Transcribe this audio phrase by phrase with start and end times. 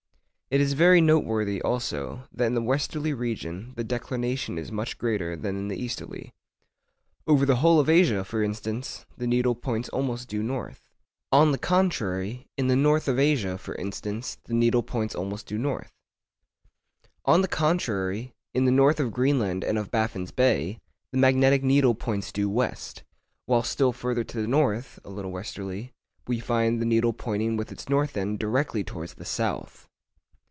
[0.53, 5.37] It is very noteworthy also, that in the westerly region the declination is much greater
[5.37, 6.33] than in the easterly.
[7.25, 10.89] Over the whole of Asia, for instance, the needle points almost due north.
[11.31, 13.55] On the contrary, in the north of Greenland
[19.63, 20.81] and of Baffin's Bay,
[21.11, 23.05] the magnetic needle points due west;
[23.45, 25.93] while still further to the north (a little westerly),
[26.27, 29.87] we find the needle pointing with its north end directly towards the south.